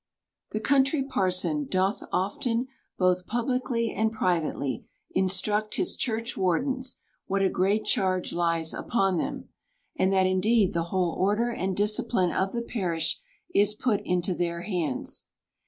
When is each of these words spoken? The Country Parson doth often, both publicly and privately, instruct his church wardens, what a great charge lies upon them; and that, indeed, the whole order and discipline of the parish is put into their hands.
The 0.49 0.59
Country 0.59 1.03
Parson 1.03 1.65
doth 1.67 2.01
often, 2.11 2.65
both 2.97 3.27
publicly 3.27 3.93
and 3.93 4.11
privately, 4.11 4.87
instruct 5.11 5.75
his 5.75 5.95
church 5.95 6.35
wardens, 6.35 6.97
what 7.27 7.43
a 7.43 7.49
great 7.49 7.85
charge 7.85 8.33
lies 8.33 8.73
upon 8.73 9.19
them; 9.19 9.49
and 9.95 10.11
that, 10.11 10.25
indeed, 10.25 10.73
the 10.73 10.85
whole 10.89 11.11
order 11.13 11.51
and 11.51 11.77
discipline 11.77 12.31
of 12.31 12.51
the 12.51 12.63
parish 12.63 13.19
is 13.53 13.75
put 13.75 14.01
into 14.03 14.33
their 14.33 14.63
hands. 14.63 15.25